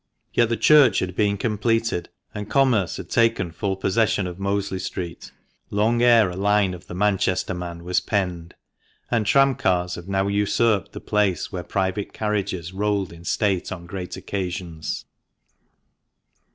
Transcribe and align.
Yet 0.33 0.49
the 0.49 0.57
church 0.57 0.97
had 0.97 1.15
been 1.15 1.37
completed, 1.37 2.09
and 2.33 2.49
commerce 2.49 2.97
had 2.97 3.07
taken 3.11 3.51
full 3.51 3.75
possession 3.75 4.25
of 4.25 4.39
Mosley 4.39 4.79
Street 4.79 5.31
long 5.69 6.01
ere 6.01 6.27
a 6.31 6.35
line 6.35 6.73
of 6.73 6.87
the" 6.87 6.95
Manchester 6.95 7.53
Man" 7.53 7.83
was 7.83 7.99
penned, 7.99 8.55
and 9.11 9.27
tram 9.27 9.53
cars 9.53 9.93
have 9.93 10.07
now 10.07 10.25
usurped 10.27 10.93
the 10.93 11.01
place 11.01 11.51
where 11.51 11.61
private 11.61 12.13
carriages 12.13 12.73
rolled 12.73 13.13
in 13.13 13.23
state 13.23 13.71
on 13.71 13.85
great 13.85 14.17
occasions. 14.17 15.05